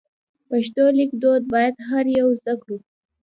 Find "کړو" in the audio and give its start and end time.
2.61-2.77